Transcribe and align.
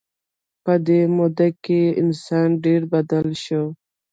په 0.63 0.73
دې 0.87 1.01
موده 1.15 1.47
کې 1.63 1.81
انسان 2.01 2.47
ډېر 2.65 2.81
بدل 2.93 3.27
شو. 3.43 3.63